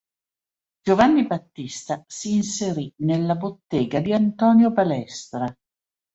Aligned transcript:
Giovanni 0.81 1.27
Battista 1.27 2.03
si 2.07 2.33
inserì 2.33 2.91
nella 3.03 3.35
Bottega 3.35 3.99
di 3.99 4.11
Antonio 4.13 4.71
Balestra. 4.71 5.45